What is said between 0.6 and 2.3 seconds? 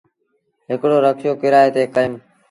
هڪڙو رڪشو ڪرئي تي ڪيٚم۔